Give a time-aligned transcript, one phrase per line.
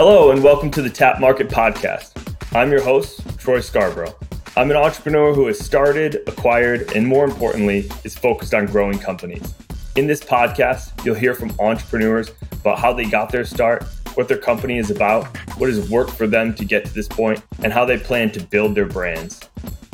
[0.00, 2.12] Hello, and welcome to the Tapt Market Podcast.
[2.54, 4.14] I'm your host, Troy Scarborough.
[4.56, 9.54] I'm an entrepreneur who has started, acquired, and more importantly, is focused on growing companies.
[9.96, 13.82] In this podcast, you'll hear from entrepreneurs about how they got their start,
[14.14, 17.42] what their company is about, what has worked for them to get to this point,
[17.64, 19.40] and how they plan to build their brands.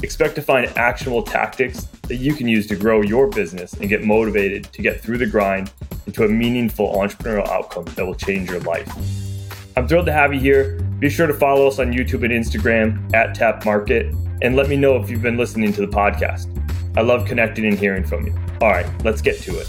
[0.02, 4.05] Expect to find actionable tactics that you can use to grow your business and get
[4.05, 5.73] motivated to get through the grind
[6.05, 8.86] into a meaningful entrepreneurial outcome that will change your life.
[9.77, 10.79] I'm thrilled to have you here.
[11.00, 14.77] Be sure to follow us on YouTube and Instagram at Tapt Market and let me
[14.77, 16.47] know if you've been listening to the podcast.
[16.97, 18.33] I love connecting and hearing from you.
[18.60, 19.66] All right, let's get to it.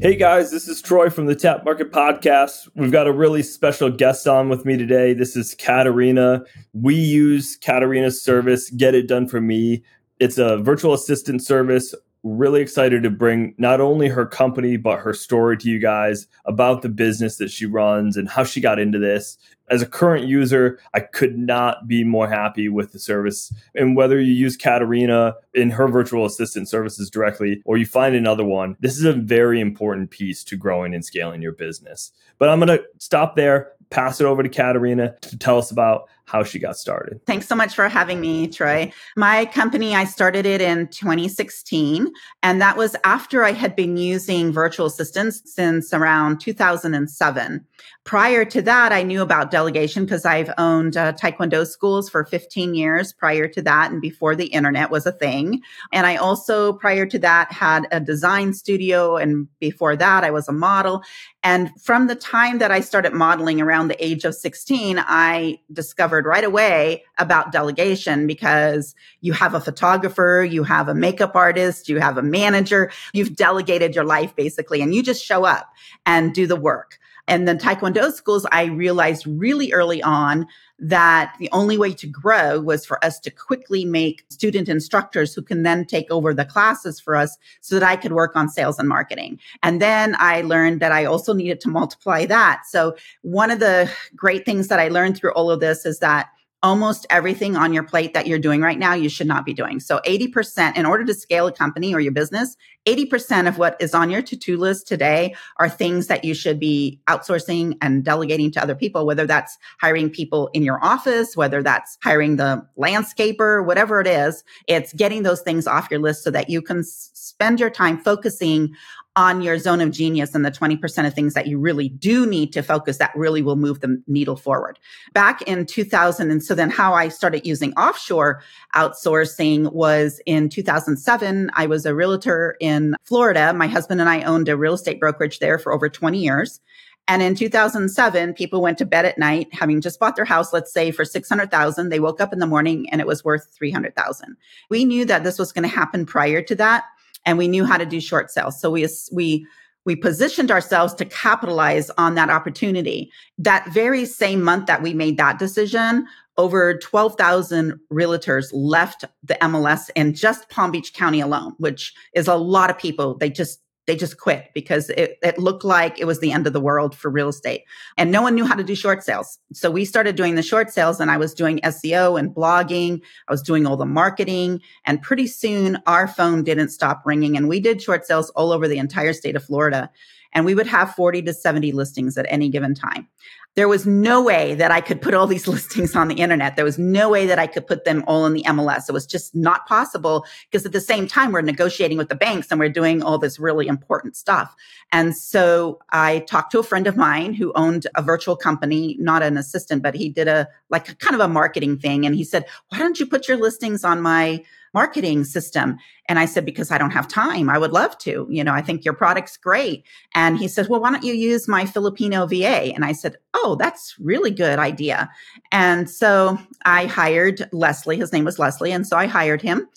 [0.00, 2.66] Hey guys, this is Troy from the Tapt Market Podcast.
[2.74, 5.12] We've got a really special guest on with me today.
[5.12, 6.42] This is Katerina.
[6.72, 9.82] We use Katerina's service, Get It Done for Me.
[10.20, 15.14] It's a virtual assistant service really excited to bring not only her company but her
[15.14, 18.98] story to you guys about the business that she runs and how she got into
[18.98, 19.38] this
[19.70, 24.20] as a current user i could not be more happy with the service and whether
[24.20, 28.98] you use katerina in her virtual assistant services directly or you find another one this
[28.98, 32.84] is a very important piece to growing and scaling your business but i'm going to
[32.98, 37.20] stop there pass it over to katerina to tell us about how she got started.
[37.26, 38.92] Thanks so much for having me, Troy.
[39.16, 42.08] My company, I started it in 2016,
[42.44, 47.66] and that was after I had been using virtual assistants since around 2007.
[48.04, 52.74] Prior to that, I knew about delegation because I've owned uh, Taekwondo schools for 15
[52.74, 55.60] years prior to that and before the internet was a thing.
[55.92, 59.18] And I also, prior to that, had a design studio.
[59.18, 61.02] And before that, I was a model.
[61.42, 66.24] And from the time that I started modeling around the age of 16, I discovered
[66.24, 72.00] right away about delegation because you have a photographer, you have a makeup artist, you
[72.00, 75.70] have a manager, you've delegated your life basically, and you just show up
[76.06, 76.98] and do the work.
[77.28, 80.46] And then Taekwondo schools, I realized really early on
[80.80, 85.42] that the only way to grow was for us to quickly make student instructors who
[85.42, 88.78] can then take over the classes for us so that I could work on sales
[88.78, 89.38] and marketing.
[89.62, 92.62] And then I learned that I also needed to multiply that.
[92.66, 96.28] So one of the great things that I learned through all of this is that
[96.62, 99.80] almost everything on your plate that you're doing right now, you should not be doing.
[99.80, 103.94] So 80%, in order to scale a company or your business, 80% of what is
[103.94, 108.62] on your to-do list today are things that you should be outsourcing and delegating to
[108.62, 114.00] other people, whether that's hiring people in your office, whether that's hiring the landscaper, whatever
[114.00, 117.70] it is, it's getting those things off your list so that you can spend your
[117.70, 118.74] time focusing
[119.16, 122.52] on your zone of genius and the 20% of things that you really do need
[122.52, 124.78] to focus that really will move the needle forward.
[125.12, 128.40] Back in 2000, and so then how I started using offshore
[128.76, 131.50] outsourcing was in 2007.
[131.54, 132.69] I was a realtor in
[133.04, 133.52] Florida.
[133.52, 136.60] My husband and I owned a real estate brokerage there for over 20 years.
[137.08, 140.72] And in 2007, people went to bed at night having just bought their house, let's
[140.72, 141.88] say for 600,000.
[141.88, 144.36] They woke up in the morning and it was worth 300,000.
[144.68, 146.84] We knew that this was going to happen prior to that
[147.26, 148.60] and we knew how to do short sales.
[148.60, 149.44] So we, we,
[149.84, 153.10] we positioned ourselves to capitalize on that opportunity.
[153.38, 159.90] That very same month that we made that decision, over 12,000 realtors left the MLS
[159.94, 163.16] in just Palm Beach County alone, which is a lot of people.
[163.16, 166.52] They just they just quit because it, it looked like it was the end of
[166.52, 167.64] the world for real estate.
[167.96, 169.38] And no one knew how to do short sales.
[169.52, 173.00] So we started doing the short sales and I was doing SEO and blogging.
[173.26, 174.60] I was doing all the marketing.
[174.84, 177.36] And pretty soon our phone didn't stop ringing.
[177.36, 179.90] And we did short sales all over the entire state of Florida
[180.32, 183.08] and we would have 40 to 70 listings at any given time.
[183.56, 186.56] There was no way that I could put all these listings on the internet.
[186.56, 188.88] There was no way that I could put them all in the MLS.
[188.88, 192.48] It was just not possible because at the same time, we're negotiating with the banks
[192.50, 194.54] and we're doing all this really important stuff.
[194.92, 199.22] And so I talked to a friend of mine who owned a virtual company, not
[199.22, 202.06] an assistant, but he did a like kind of a marketing thing.
[202.06, 204.44] And he said, why don't you put your listings on my
[204.74, 205.76] marketing system?
[206.08, 207.48] And I said, because I don't have time.
[207.48, 208.26] I would love to.
[208.30, 209.84] You know, I think your product's great.
[210.14, 212.72] And he said, well, why don't you use my Filipino VA?
[212.74, 215.10] And I said, oh, that's really good idea.
[215.52, 217.96] And so I hired Leslie.
[217.96, 218.72] His name was Leslie.
[218.72, 219.68] And so I hired him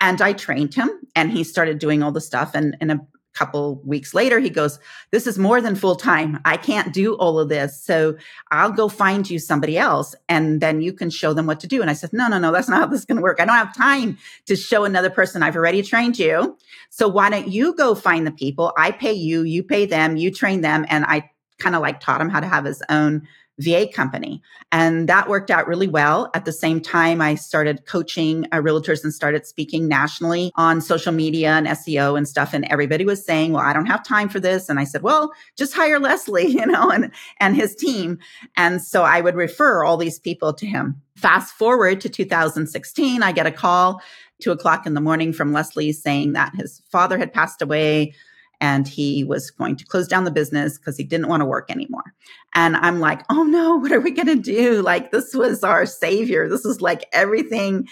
[0.00, 2.54] and I trained him and he started doing all the stuff.
[2.54, 3.00] And in a
[3.34, 4.78] couple weeks later he goes
[5.12, 6.40] this is more than full time.
[6.44, 7.80] I can't do all of this.
[7.80, 8.16] So
[8.50, 11.80] i'll go find you somebody else and then you can show them what to do.
[11.80, 13.40] And i said no no no that's not how this is going to work.
[13.40, 16.56] I don't have time to show another person i've already trained you.
[16.90, 18.72] So why don't you go find the people?
[18.76, 20.84] I pay you you pay them you train them.
[20.88, 23.28] And i kind of like taught him how to have his own
[23.60, 24.42] VA company.
[24.72, 26.30] And that worked out really well.
[26.34, 31.12] At the same time, I started coaching uh, realtors and started speaking nationally on social
[31.12, 32.54] media and SEO and stuff.
[32.54, 34.68] And everybody was saying, well, I don't have time for this.
[34.68, 38.18] And I said, well, just hire Leslie, you know, and, and his team.
[38.56, 41.00] And so I would refer all these people to him.
[41.16, 44.00] Fast forward to 2016, I get a call
[44.40, 48.14] two o'clock in the morning from Leslie saying that his father had passed away
[48.60, 51.70] and he was going to close down the business because he didn't want to work
[51.70, 52.14] anymore.
[52.54, 54.82] And I'm like, oh no, what are we going to do?
[54.82, 56.48] Like, this was our savior.
[56.48, 57.88] This is like everything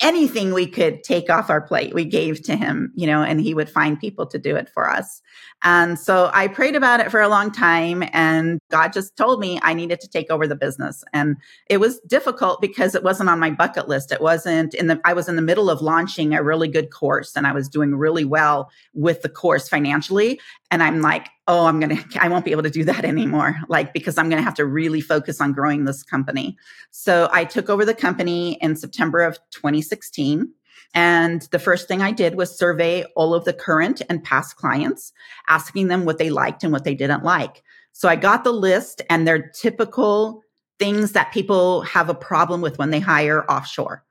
[0.00, 3.54] anything we could take off our plate, we gave to him, you know, and he
[3.54, 5.20] would find people to do it for us.
[5.62, 9.60] And so I prayed about it for a long time and God just told me
[9.62, 11.04] I needed to take over the business.
[11.12, 11.36] And
[11.68, 14.10] it was difficult because it wasn't on my bucket list.
[14.10, 17.36] It wasn't in the, I was in the middle of launching a really good course
[17.36, 20.40] and I was doing really well with the course financially.
[20.70, 23.56] And I'm like, oh, I'm going to, I won't be able to do that anymore.
[23.68, 26.56] Like, because I'm going to have to really focus on growing this company.
[26.92, 30.48] So I took over the company in September of 2016.
[30.94, 35.12] And the first thing I did was survey all of the current and past clients,
[35.48, 37.64] asking them what they liked and what they didn't like.
[37.92, 40.42] So I got the list and their typical
[40.78, 44.04] things that people have a problem with when they hire offshore.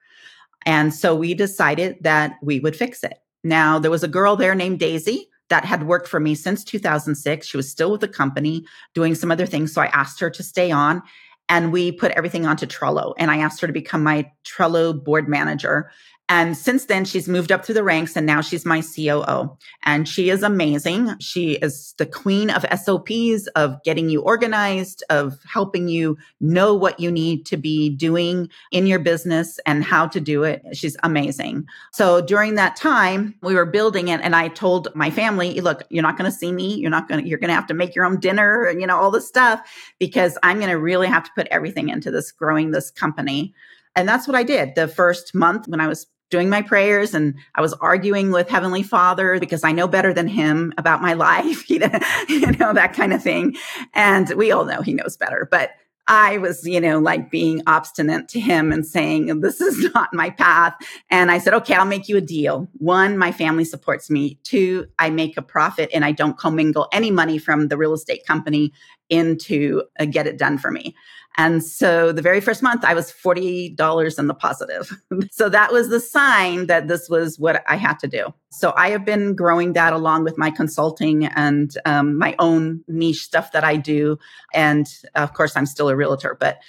[0.65, 3.19] And so we decided that we would fix it.
[3.45, 7.47] Now, there was a girl there named Daisy that had worked for me since 2006.
[7.47, 9.73] She was still with the company doing some other things.
[9.73, 11.01] So I asked her to stay on
[11.49, 13.13] and we put everything onto Trello.
[13.17, 15.91] And I asked her to become my Trello board manager.
[16.31, 19.57] And since then, she's moved up through the ranks and now she's my COO.
[19.83, 21.17] And she is amazing.
[21.19, 26.99] She is the queen of SOPs, of getting you organized, of helping you know what
[26.99, 30.63] you need to be doing in your business and how to do it.
[30.73, 31.65] She's amazing.
[31.91, 36.03] So during that time, we were building it and I told my family, look, you're
[36.03, 36.75] not going to see me.
[36.75, 38.85] You're not going to, you're going to have to make your own dinner and, you
[38.85, 39.67] know, all this stuff
[39.97, 43.55] because I'm going to really have to put everything into this growing this company.
[43.95, 47.35] And that's what I did the first month when I was doing my prayers and
[47.55, 51.69] I was arguing with Heavenly Father because I know better than him about my life,
[51.69, 53.55] you know, that kind of thing.
[53.93, 55.71] And we all know he knows better, but
[56.11, 60.31] I was, you know, like being obstinate to him and saying, this is not my
[60.31, 60.73] path.
[61.11, 62.67] And I said, okay, I'll make you a deal.
[62.79, 64.39] One, my family supports me.
[64.43, 68.25] Two, I make a profit and I don't commingle any money from the real estate
[68.25, 68.73] company
[69.09, 70.95] into uh, get it done for me.
[71.37, 74.91] And so the very first month, I was $40 in the positive.
[75.31, 78.33] so that was the sign that this was what I had to do.
[78.51, 83.23] So I have been growing that along with my consulting and um, my own niche
[83.23, 84.17] stuff that I do.
[84.53, 86.59] And of course, I'm still a realtor, but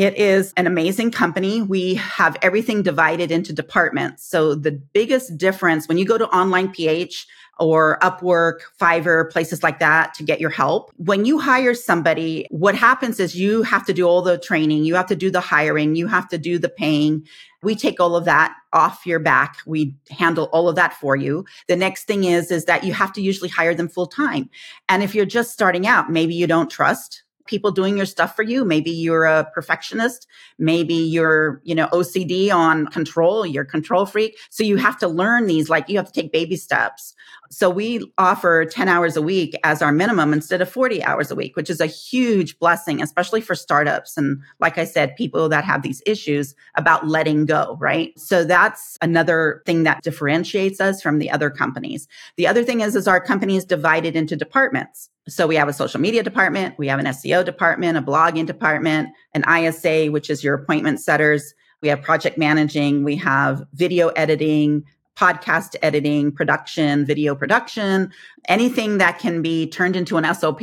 [0.00, 1.60] it is an amazing company.
[1.60, 4.26] We have everything divided into departments.
[4.26, 7.26] So the biggest difference when you go to online PH,
[7.58, 10.90] or Upwork, Fiverr, places like that to get your help.
[10.96, 14.94] When you hire somebody, what happens is you have to do all the training, you
[14.94, 17.26] have to do the hiring, you have to do the paying.
[17.62, 19.58] We take all of that off your back.
[19.66, 21.44] We handle all of that for you.
[21.68, 24.48] The next thing is is that you have to usually hire them full time.
[24.88, 28.42] And if you're just starting out, maybe you don't trust people doing your stuff for
[28.42, 28.64] you.
[28.64, 30.26] Maybe you're a perfectionist.
[30.58, 33.44] Maybe you're, you know, OCD on control.
[33.46, 34.38] You're control freak.
[34.50, 37.14] So you have to learn these, like you have to take baby steps.
[37.52, 41.34] So we offer 10 hours a week as our minimum instead of 40 hours a
[41.34, 44.16] week, which is a huge blessing, especially for startups.
[44.16, 48.16] And like I said, people that have these issues about letting go, right?
[48.16, 52.06] So that's another thing that differentiates us from the other companies.
[52.36, 55.10] The other thing is, is our company is divided into departments.
[55.30, 59.10] So we have a social media department, we have an SEO department, a blogging department,
[59.32, 61.54] an ISA, which is your appointment setters.
[61.82, 64.84] We have project managing, we have video editing,
[65.16, 68.10] podcast editing, production, video production,
[68.48, 70.60] anything that can be turned into an SOP,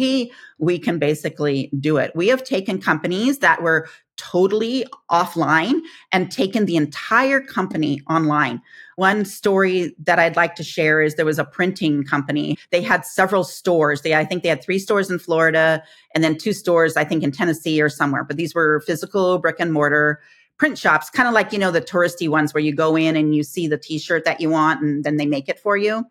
[0.57, 2.11] we can basically do it.
[2.15, 3.87] We have taken companies that were
[4.17, 5.79] totally offline
[6.11, 8.61] and taken the entire company online.
[8.95, 12.57] One story that I'd like to share is there was a printing company.
[12.71, 14.01] They had several stores.
[14.01, 15.83] They, I think they had three stores in Florida
[16.15, 19.57] and then two stores, I think in Tennessee or somewhere, but these were physical brick
[19.59, 20.19] and mortar
[20.57, 23.35] print shops, kind of like, you know, the touristy ones where you go in and
[23.35, 26.03] you see the t-shirt that you want and then they make it for you.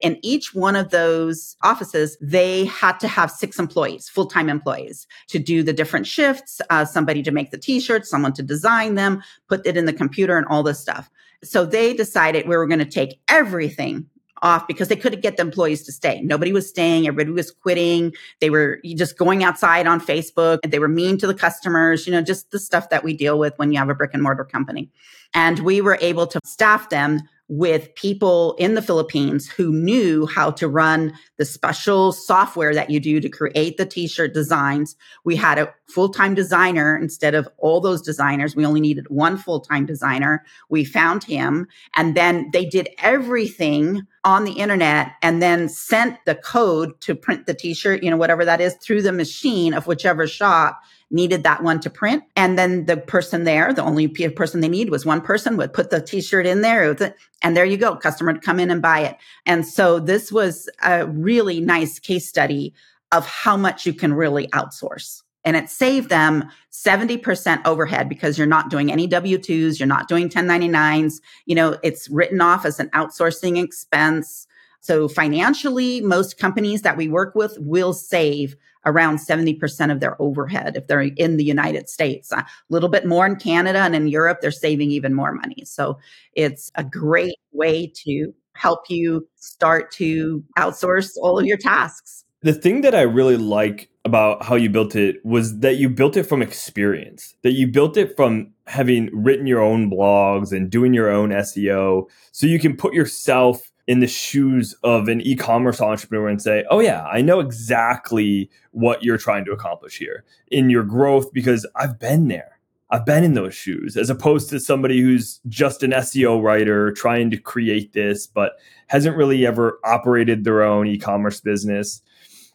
[0.00, 5.40] In each one of those offices, they had to have six employees, full-time employees to
[5.40, 9.66] do the different shifts, uh, somebody to make the t-shirts, someone to design them, put
[9.66, 11.10] it in the computer and all this stuff.
[11.42, 14.06] So they decided we were going to take everything
[14.42, 16.20] off because they couldn't get the employees to stay.
[16.22, 17.06] Nobody was staying.
[17.06, 18.14] Everybody was quitting.
[18.40, 20.60] They were just going outside on Facebook.
[20.62, 23.54] They were mean to the customers, you know, just the stuff that we deal with
[23.56, 24.90] when you have a brick and mortar company.
[25.34, 30.50] And we were able to staff them with people in the Philippines who knew how
[30.50, 34.96] to run the special software that you do to create the t-shirt designs.
[35.24, 38.54] We had a full-time designer instead of all those designers.
[38.54, 40.44] We only needed one full-time designer.
[40.68, 46.34] We found him and then they did everything on the internet and then sent the
[46.34, 50.26] code to print the t-shirt, you know, whatever that is through the machine of whichever
[50.26, 52.22] shop needed that one to print.
[52.36, 55.90] And then the person there, the only person they need was one person would put
[55.90, 56.94] the t-shirt in there.
[57.42, 57.96] And there you go.
[57.96, 59.16] Customer to come in and buy it.
[59.46, 62.74] And so this was a really nice case study
[63.10, 65.22] of how much you can really outsource.
[65.44, 70.08] And it saved them 70% overhead because you're not doing any W 2s, you're not
[70.08, 71.22] doing 1099s.
[71.46, 74.46] You know, it's written off as an outsourcing expense.
[74.80, 78.56] So financially, most companies that we work with will save
[78.88, 82.32] around 70% of their overhead if they're in the United States.
[82.32, 85.62] A little bit more in Canada and in Europe, they're saving even more money.
[85.64, 85.98] So
[86.32, 92.24] it's a great way to help you start to outsource all of your tasks.
[92.42, 96.16] The thing that I really like about how you built it was that you built
[96.16, 100.94] it from experience, that you built it from having written your own blogs and doing
[100.94, 102.08] your own SEO.
[102.32, 106.78] So you can put yourself in the shoes of an e-commerce entrepreneur and say, "Oh
[106.78, 111.98] yeah, I know exactly what you're trying to accomplish here in your growth because I've
[111.98, 112.60] been there.
[112.90, 117.30] I've been in those shoes." As opposed to somebody who's just an SEO writer trying
[117.30, 118.52] to create this but
[118.88, 122.02] hasn't really ever operated their own e-commerce business.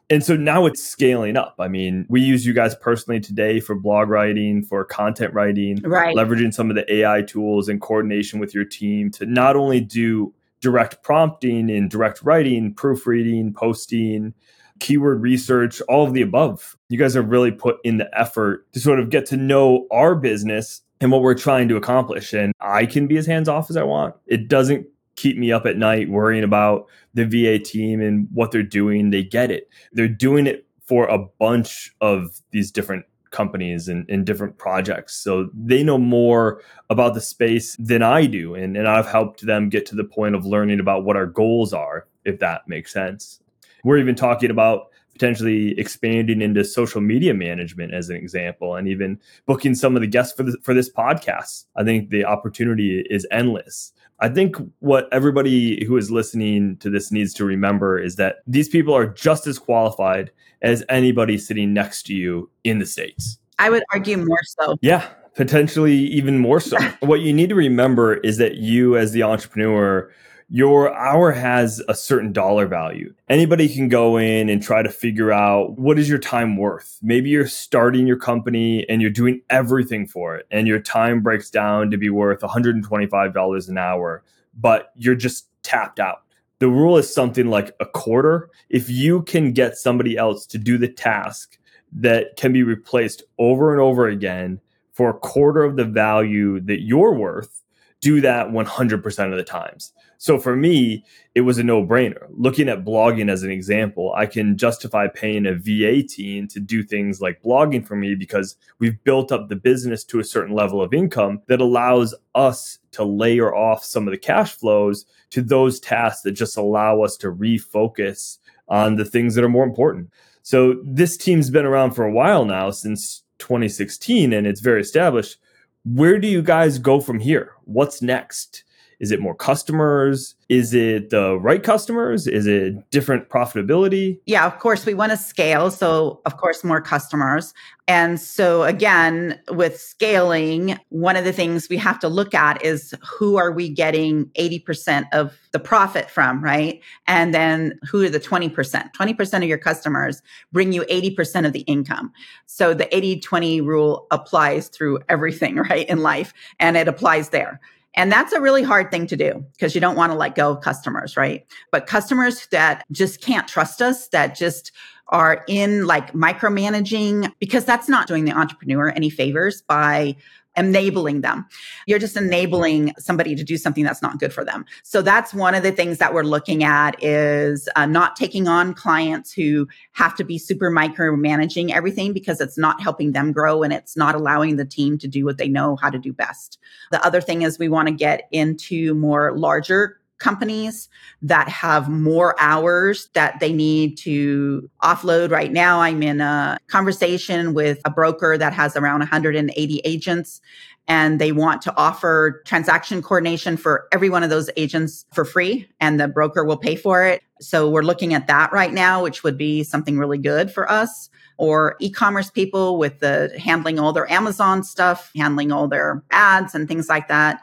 [0.09, 1.55] And so now it's scaling up.
[1.57, 6.15] I mean, we use you guys personally today for blog writing, for content writing, right.
[6.15, 10.31] leveraging some of the AI tools and coordination with your team to not only do
[10.63, 14.34] direct prompting and direct writing, proofreading, posting,
[14.79, 16.77] keyword research, all of the above.
[16.89, 20.15] You guys have really put in the effort to sort of get to know our
[20.15, 22.34] business and what we're trying to accomplish.
[22.34, 24.15] And I can be as hands off as I want.
[24.25, 28.63] It doesn't keep me up at night worrying about the VA team and what they're
[28.63, 29.10] doing.
[29.10, 29.70] They get it.
[29.91, 35.15] They're doing it for a bunch of these different companies and, and different projects.
[35.15, 38.55] So they know more about the space than I do.
[38.55, 41.73] And, and I've helped them get to the point of learning about what our goals
[41.73, 43.41] are, if that makes sense.
[43.83, 49.19] We're even talking about potentially expanding into social media management as an example and even
[49.45, 51.65] booking some of the guests for, the, for this podcast.
[51.75, 53.93] I think the opportunity is endless.
[54.20, 58.70] I think what everybody who is listening to this needs to remember is that these
[58.70, 63.38] people are just as qualified as anybody sitting next to you in the States.
[63.60, 64.77] I would argue more so.
[64.82, 66.77] Yeah, potentially even more so.
[67.01, 70.12] what you need to remember is that you, as the entrepreneur,
[70.53, 73.12] your hour has a certain dollar value.
[73.27, 77.00] Anybody can go in and try to figure out what is your time worth.
[77.01, 81.50] Maybe you're starting your company and you're doing everything for it, and your time breaks
[81.50, 86.22] down to be worth $125 an hour, but you're just tapped out.
[86.60, 88.51] The rule is something like a quarter.
[88.69, 91.57] If you can get somebody else to do the task
[91.93, 96.81] that can be replaced over and over again for a quarter of the value that
[96.81, 97.63] you're worth,
[98.03, 99.93] do that 100% of the times.
[100.17, 101.05] So for me,
[101.36, 102.27] it was a no brainer.
[102.31, 106.83] Looking at blogging as an example, I can justify paying a VA team to do
[106.83, 110.81] things like blogging for me because we've built up the business to a certain level
[110.81, 115.79] of income that allows us to layer off some of the cash flows to those
[115.79, 120.10] tasks that just allow us to refocus on the things that are more important.
[120.41, 125.38] So this team's been around for a while now since 2016 and it's very established
[125.85, 127.51] where do you guys go from here?
[127.65, 128.63] What's next?
[129.03, 130.33] Is it more customers?
[130.48, 132.25] Is it the right customers?
[132.25, 134.22] Is it different profitability?
[134.25, 135.72] Yeah, of course, we want to scale.
[135.72, 137.53] So, of course, more customers.
[137.89, 142.95] And so, again, with scaling, one of the things we have to look at is
[143.05, 146.79] who are we getting 80% of the profit from, right?
[147.05, 148.53] And then who are the 20%?
[148.93, 150.22] 20% of your customers
[150.53, 152.13] bring you 80% of the income.
[152.45, 157.60] So, the 80 20 rule applies through everything, right, in life, and it applies there.
[157.95, 160.51] And that's a really hard thing to do because you don't want to let go
[160.51, 161.45] of customers, right?
[161.71, 164.71] But customers that just can't trust us, that just
[165.09, 170.15] are in like micromanaging, because that's not doing the entrepreneur any favors by
[170.55, 171.45] enabling them.
[171.88, 174.65] You're just enabling somebody to do something that's not good for them.
[174.83, 178.74] So that's one of the things that we're looking at is uh, not taking on
[178.74, 183.74] clients who have to be super micromanaging everything because it's not helping them grow and
[183.74, 186.60] it's not allowing the team to do what they know how to do best.
[186.91, 190.89] The other thing is we want to get into more larger companies
[191.22, 195.32] that have more hours that they need to offload.
[195.32, 200.41] Right now, I'm in a conversation with a broker that has around 180 agents.
[200.88, 205.67] and they want to offer transaction coordination for every one of those agents for free
[205.79, 207.24] and the broker will pay for it.
[207.39, 211.10] So we're looking at that right now, which would be something really good for us
[211.38, 216.67] or e-commerce people with the handling all their Amazon stuff, handling all their ads and
[216.67, 217.41] things like that.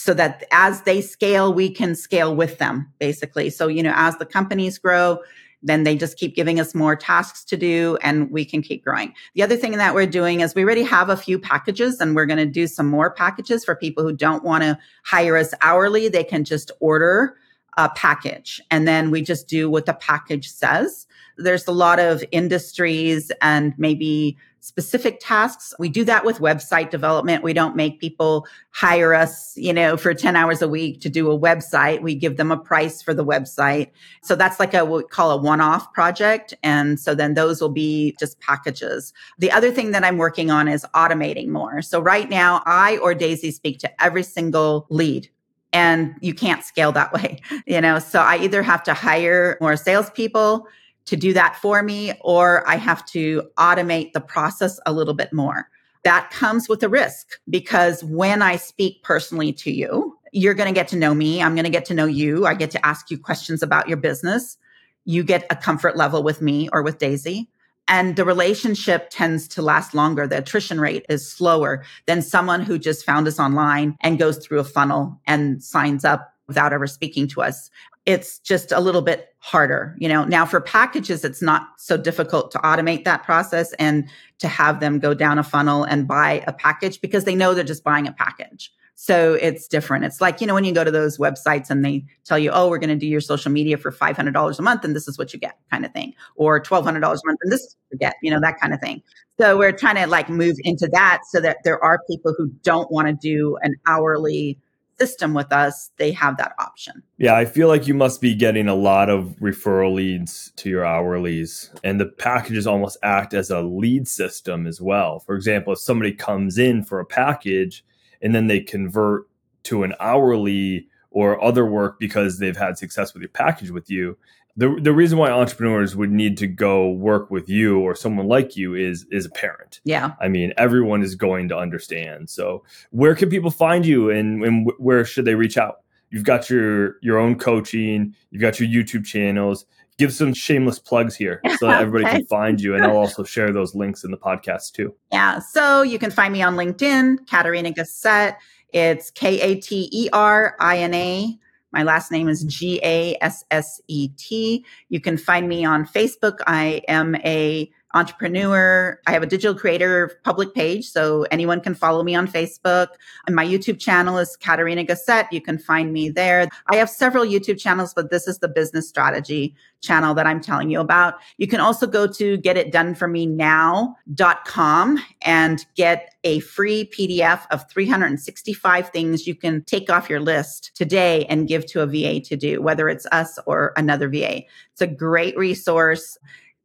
[0.00, 3.50] So that as they scale, we can scale with them, basically.
[3.50, 5.18] So, you know, as the companies grow,
[5.60, 9.12] then they just keep giving us more tasks to do and we can keep growing.
[9.34, 12.26] The other thing that we're doing is we already have a few packages and we're
[12.26, 16.08] going to do some more packages for people who don't want to hire us hourly.
[16.08, 17.36] They can just order
[17.76, 21.06] a package and then we just do what the package says.
[21.36, 25.72] There's a lot of industries and maybe specific tasks.
[25.78, 27.44] We do that with website development.
[27.44, 31.30] We don't make people hire us, you know, for 10 hours a week to do
[31.30, 32.02] a website.
[32.02, 33.90] We give them a price for the website.
[34.22, 36.54] So that's like a, what we call a one-off project.
[36.62, 39.12] And so then those will be just packages.
[39.38, 41.80] The other thing that I'm working on is automating more.
[41.80, 45.30] So right now I or Daisy speak to every single lead
[45.72, 47.98] and you can't scale that way, you know?
[47.98, 50.66] So I either have to hire more salespeople
[51.06, 55.32] to do that for me, or I have to automate the process a little bit
[55.32, 55.68] more.
[56.04, 60.74] That comes with a risk because when I speak personally to you, you're going to
[60.74, 61.42] get to know me.
[61.42, 62.46] I'm going to get to know you.
[62.46, 64.58] I get to ask you questions about your business.
[65.06, 67.48] You get a comfort level with me or with Daisy.
[67.88, 70.26] And the relationship tends to last longer.
[70.26, 74.60] The attrition rate is slower than someone who just found us online and goes through
[74.60, 77.70] a funnel and signs up without ever speaking to us
[78.08, 79.94] it's just a little bit harder.
[79.98, 84.48] You know, now for packages, it's not so difficult to automate that process and to
[84.48, 87.84] have them go down a funnel and buy a package because they know they're just
[87.84, 88.72] buying a package.
[89.00, 90.04] So it's different.
[90.04, 92.68] It's like, you know, when you go to those websites and they tell you, oh,
[92.68, 95.32] we're going to do your social media for $500 a month and this is what
[95.32, 98.16] you get kind of thing, or $1,200 a month and this is what you get,
[98.24, 99.00] you know, that kind of thing.
[99.38, 102.90] So we're trying to like move into that so that there are people who don't
[102.90, 104.58] want to do an hourly
[104.98, 107.00] system with us, they have that option.
[107.18, 110.82] Yeah, I feel like you must be getting a lot of referral leads to your
[110.82, 115.20] hourlies, and the packages almost act as a lead system as well.
[115.20, 117.84] For example, if somebody comes in for a package
[118.22, 119.26] and then they convert
[119.64, 124.16] to an hourly or other work because they've had success with your package with you,
[124.58, 128.56] the the reason why entrepreneurs would need to go work with you or someone like
[128.56, 129.80] you is is apparent.
[129.84, 130.14] Yeah.
[130.20, 132.28] I mean, everyone is going to understand.
[132.28, 135.82] So, where can people find you and, and where should they reach out?
[136.10, 139.64] You've got your your own coaching, you've got your YouTube channels.
[139.98, 142.16] Give some shameless plugs here so that everybody okay.
[142.18, 142.74] can find you.
[142.74, 144.94] And I'll also share those links in the podcast too.
[145.12, 145.40] Yeah.
[145.40, 148.36] So you can find me on LinkedIn, Katerina Gasset.
[148.72, 151.38] It's K A T E R I N A
[151.72, 154.64] my last name is G A S S E T.
[154.88, 156.38] You can find me on Facebook.
[156.46, 159.00] I am a entrepreneur.
[159.06, 162.88] I have a digital creator public page, so anyone can follow me on Facebook.
[163.26, 165.28] And my YouTube channel is Katerina Gasset.
[165.32, 166.48] You can find me there.
[166.70, 170.70] I have several YouTube channels, but this is the business strategy channel that I'm telling
[170.70, 171.14] you about.
[171.36, 179.34] You can also go to getitdoneformenow.com and get a free PDF of 365 things you
[179.34, 183.06] can take off your list today and give to a VA to do, whether it's
[183.12, 184.42] us or another VA.
[184.72, 186.18] It's a great resource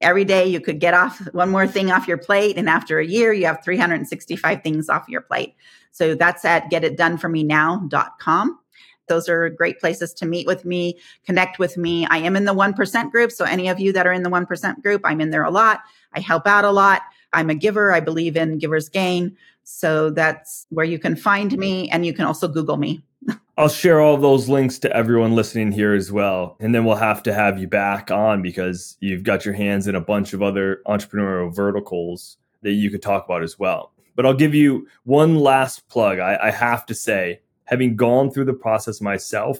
[0.03, 2.57] every day you could get off one more thing off your plate.
[2.57, 5.55] And after a year, you have 365 things off your plate.
[5.91, 8.59] So that's at getitdoneformenow.com.
[9.07, 12.05] Those are great places to meet with me, connect with me.
[12.09, 13.31] I am in the 1% group.
[13.31, 15.81] So any of you that are in the 1% group, I'm in there a lot.
[16.13, 17.01] I help out a lot.
[17.33, 17.91] I'm a giver.
[17.91, 19.35] I believe in giver's gain.
[19.63, 21.89] So that's where you can find me.
[21.89, 23.03] And you can also Google me.
[23.55, 26.57] I'll share all those links to everyone listening here as well.
[26.59, 29.93] And then we'll have to have you back on because you've got your hands in
[29.93, 33.91] a bunch of other entrepreneurial verticals that you could talk about as well.
[34.15, 36.17] But I'll give you one last plug.
[36.17, 39.59] I, I have to say, having gone through the process myself,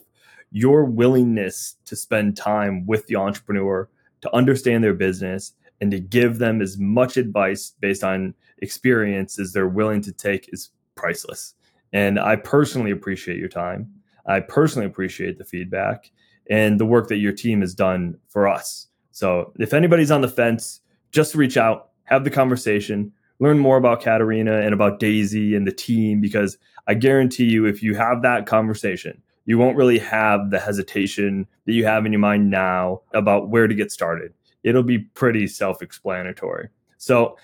[0.51, 3.88] your willingness to spend time with the entrepreneur,
[4.21, 9.53] to understand their business, and to give them as much advice based on experience as
[9.53, 11.53] they're willing to take is priceless.
[11.93, 13.89] And I personally appreciate your time.
[14.25, 16.12] I personally appreciate the feedback
[16.49, 18.88] and the work that your team has done for us.
[19.12, 24.01] So if anybody's on the fence, just reach out, have the conversation, learn more about
[24.01, 28.45] Katerina and about Daisy and the team, because I guarantee you, if you have that
[28.45, 33.49] conversation, you won't really have the hesitation that you have in your mind now about
[33.49, 34.34] where to get started.
[34.63, 36.69] It'll be pretty self explanatory.
[36.97, 37.38] So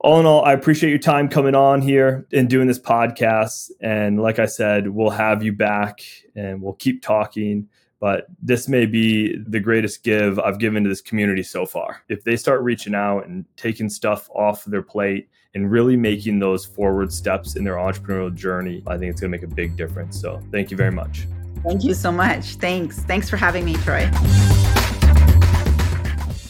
[0.00, 3.70] all in all, I appreciate your time coming on here and doing this podcast.
[3.80, 6.00] And like I said, we'll have you back
[6.34, 7.68] and we'll keep talking.
[8.00, 12.02] but this may be the greatest give I've given to this community so far.
[12.08, 16.64] If they start reaching out and taking stuff off their plate and really making those
[16.66, 20.20] forward steps in their entrepreneurial journey, I think it's going to make a big difference.
[20.20, 21.26] So, thank you very much.
[21.62, 22.56] Thank you so much.
[22.56, 23.00] Thanks.
[23.00, 24.08] Thanks for having me, Troy.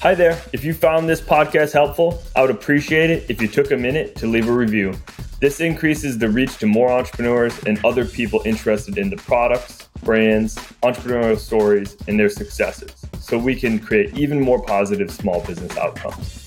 [0.03, 0.41] Hi there.
[0.53, 4.15] If you found this podcast helpful, I would appreciate it if you took a minute
[4.17, 4.95] to leave a review.
[5.41, 10.57] This increases the reach to more entrepreneurs and other people interested in the products, brands,
[10.83, 16.45] entrepreneurial stories, and their successes, so we can create even more positive small business outcomes.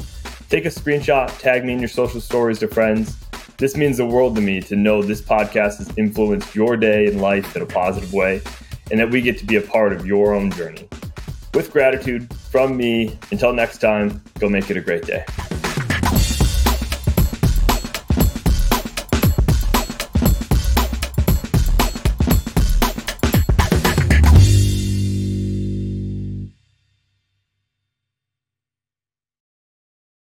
[0.49, 3.17] Take a screenshot, tag me in your social stories to friends.
[3.57, 7.19] This means the world to me to know this podcast has influenced your day and
[7.19, 8.41] life in a positive way,
[8.91, 10.87] and that we get to be a part of your own journey.
[11.53, 15.25] With gratitude from me, until next time, go make it a great day.